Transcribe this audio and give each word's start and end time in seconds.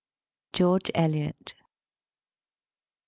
GEORGE 0.53 0.89
ELIOT. 0.95 1.53
Mr. 1.57 1.57